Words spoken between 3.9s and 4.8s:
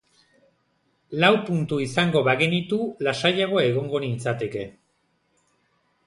nintzateke.